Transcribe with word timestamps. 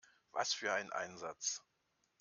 Was 0.31 0.51
für 0.51 0.73
ein 0.73 0.91
Einsatz! 0.91 1.61